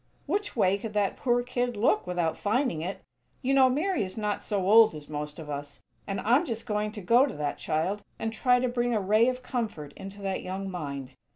Which 0.25 0.55
way 0.55 0.79
could 0.79 0.93
that 0.93 1.15
poor 1.15 1.43
kid 1.43 1.77
look 1.77 2.07
without 2.07 2.35
finding 2.35 2.81
it? 2.81 3.03
You 3.43 3.53
know 3.53 3.69
Mary 3.69 4.01
is 4.03 4.17
not 4.17 4.41
so 4.41 4.67
old 4.67 4.95
as 4.95 5.07
most 5.07 5.37
of 5.37 5.47
us; 5.47 5.79
and 6.07 6.19
I'm 6.21 6.43
just 6.43 6.65
going 6.65 6.91
to 6.93 7.01
go 7.01 7.27
to 7.27 7.33
that 7.35 7.59
child 7.59 8.01
and 8.17 8.33
try 8.33 8.59
to 8.59 8.67
bring 8.67 8.95
a 8.95 8.99
ray 8.99 9.27
of 9.29 9.43
comfort 9.43 9.93
into 9.95 10.19
that 10.23 10.41
young 10.41 10.71
mind. 10.71 11.11